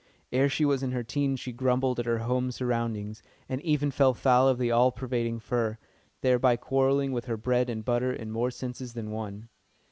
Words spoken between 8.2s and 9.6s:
more senses than one.